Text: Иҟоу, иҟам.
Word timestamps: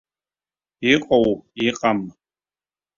Иҟоу, 0.91 1.29
иҟам. 1.67 1.99